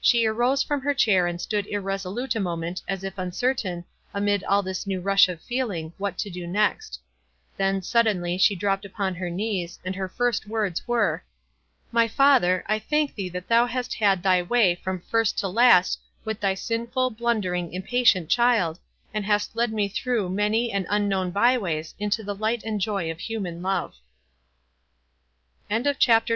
[0.00, 4.42] She arose from her chair and stood irresolute a mo ment, as if uncertain, amid
[4.42, 6.98] all this new rush of feeling, what to do next;
[7.56, 11.22] then, suddenly, she dropped upon her knees, and her first words were,—
[11.92, 15.38] "My father, I thank thee that thou hast had thy w 7 ay trom first
[15.38, 18.80] to last with thy sinful, blun dering, impatient child,
[19.14, 23.12] and hast led me through many and unknown by ways into the light and jcy
[23.12, 23.94] of human love»"
[26.00, 26.30] CHAPTE